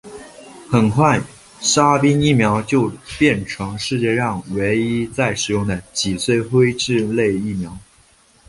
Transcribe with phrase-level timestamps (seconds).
[0.67, 1.21] 很快
[1.59, 7.77] 沙宾疫苗就变成世界上唯一在使用的脊髓灰质炎疫苗。